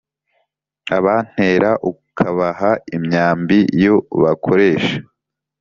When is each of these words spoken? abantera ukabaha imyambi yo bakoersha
abantera 0.97 1.69
ukabaha 1.91 2.71
imyambi 2.95 3.59
yo 3.83 3.95
bakoersha 4.21 4.95